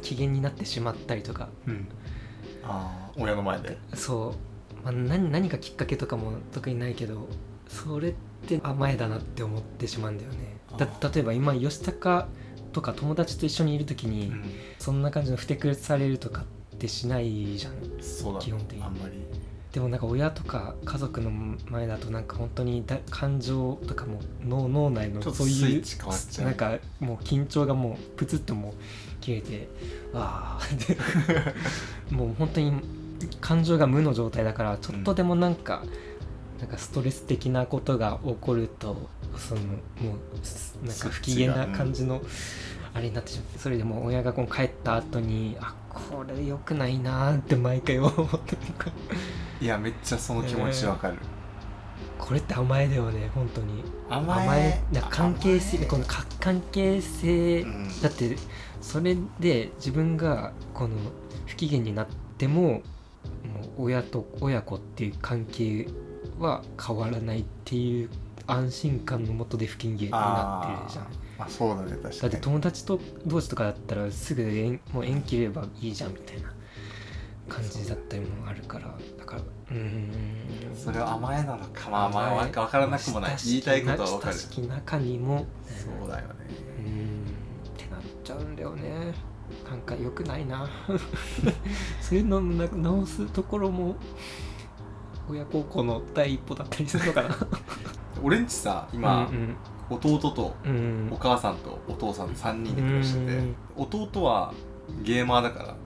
[0.00, 1.48] 機嫌になってしまったりとか。
[1.66, 1.88] うん。
[2.64, 3.76] ああ親の前で。
[3.94, 4.34] そう、
[4.84, 7.28] まあ、何何かきっかけとかも特にないけど
[7.68, 8.14] それっ
[8.46, 10.58] て甘えだなって思ってしまうんだよね。
[10.76, 12.28] だあ例えば今吉高
[12.72, 14.44] とか友達と一緒にいる時に、うん。
[14.78, 16.42] そんな感じのふてくれされるとか
[16.74, 17.74] ってしないじゃん。
[18.00, 18.44] そうだね。
[18.44, 18.82] 基本的に。
[18.82, 19.14] あんまり。
[19.72, 25.82] でもなんか親とか家族の前だとなんか本当にだ感情とかも脳脳内のそういう
[26.44, 28.72] なんかもう緊張がもうプツッともう
[29.22, 29.68] 切れて
[30.12, 31.32] ああ
[32.14, 32.72] もう本当に
[33.40, 35.82] 感情が無の状態だからちょっとでもなんか、
[36.58, 42.22] なんかストレス的なことが起こるとそのもうなんか不機嫌な感じの
[42.94, 48.86] あれになってしまってそれでもう親がこう帰った後にあこれ良くないなーって毎回思ってるか。
[48.86, 48.92] ら
[49.60, 51.18] いやめっちゃその気持ちわかる、
[52.18, 53.82] これって甘えだよね本当に。
[54.08, 54.46] 甘え。
[54.46, 58.00] 甘えな関係性このか関係性、うん。
[58.02, 58.36] だって
[58.80, 60.96] それで自分がこの
[61.46, 62.06] 不機嫌になっ
[62.38, 62.82] ても
[63.78, 65.86] 親と親子っていう関係
[66.38, 68.10] は変わらないっていう
[68.46, 71.06] 安心感のもとで不機嫌になってるじゃん。
[71.38, 72.20] あそうだね確かに。
[72.20, 76.52] だって友達と同士とかだったらすぐ縁もう縁切ればいいじゃんみたいな
[77.48, 78.94] 感じだったりもあるから。
[79.18, 80.12] だからうーん。
[80.74, 81.90] それは甘えなのか。
[81.90, 83.36] まあまあわ分からなくもない。
[83.44, 84.34] 言いたいことは分かる。
[84.34, 85.46] 親しき中にも。
[85.66, 86.34] そうだよね。
[86.78, 87.26] うーん。
[87.74, 89.14] ってなっちゃうんだよね
[89.68, 90.68] なんか良くないな。
[92.00, 93.96] そういうのな直すところも
[95.30, 97.36] 親孝行の第一歩だったりするのかな。
[98.22, 99.56] 俺んちさ今、うん
[99.90, 100.70] 弟とうん。
[100.70, 103.56] うんお母さんとお父さんで3人で暮らしててうん。
[103.76, 104.52] 弟は
[105.02, 105.76] ゲーマーだから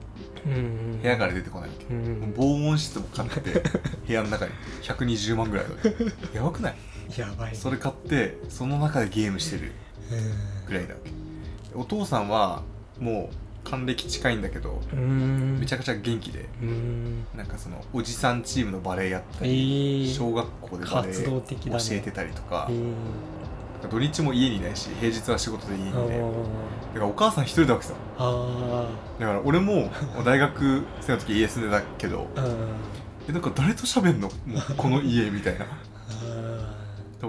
[0.45, 1.85] うん部屋から出てこないわけ。
[1.93, 3.63] うん防音室も買って
[4.07, 4.51] 部屋の中に
[4.83, 6.75] 120万ぐらいだねやばくない？
[7.17, 9.71] やばいそれ買ってその中でゲームしてる
[10.67, 11.11] ぐらいだわけ。
[11.75, 12.63] お父さんは
[12.99, 13.35] もう
[13.69, 15.57] 還暦近いんだけどうん。
[15.59, 17.25] めちゃくちゃ元気でうん。
[17.35, 20.13] なんかそのおじさんチームのバレエやったえりー。
[20.13, 21.41] 小学校でバレエ教
[21.91, 22.91] えてたりとかえー
[23.91, 27.93] 土日も家にいないし平日は仕事で家にいあてだーからお母さん一人だわけさ。
[28.17, 28.87] あ
[29.19, 29.91] だから俺も
[30.25, 32.27] 大学生の時家住んでたけど
[33.29, 34.29] えなんか誰と喋んの？
[34.29, 34.33] も
[34.71, 35.65] うこの家みたいな。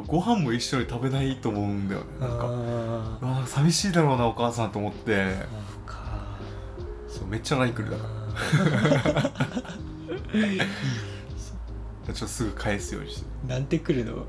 [0.06, 2.06] ご飯も一緒に食べないと思うんだよね。
[2.20, 5.34] ーなんかあ寂しいだろうなお母さんと思って
[7.28, 8.04] めっちゃ LINE 来るだか
[9.14, 9.30] ら。
[12.06, 13.26] ちょっとすぐ返すようにして。
[13.46, 14.26] なんて来るの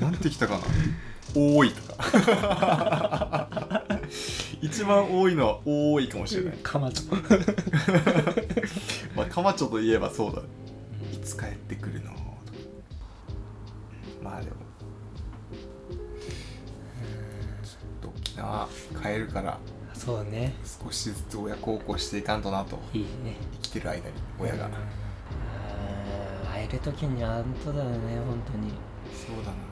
[0.00, 0.64] なんて来たかな。
[1.34, 3.82] 多いとか。
[4.62, 6.58] 一番多いのは多いかもしれない。
[6.62, 7.02] かまと
[9.14, 10.42] まあカマチョといえばそうだ。
[11.12, 12.12] いつ帰ってくるの？
[12.12, 12.22] とか
[14.22, 14.56] まあでも。
[17.62, 18.68] ちょっと沖縄
[19.02, 19.58] 帰るから
[20.08, 20.54] そうね。
[20.82, 22.78] 少しずつ親孝行していかんとなと。
[22.94, 23.36] いいね。
[23.52, 24.64] 生きてる間に親が。
[24.64, 24.72] うん。
[26.50, 27.96] 会える時には本当だよね
[28.26, 28.72] 本当に。
[29.12, 29.56] そうだな。
[29.58, 29.67] うん